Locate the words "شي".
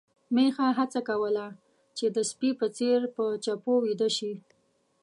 4.17-4.33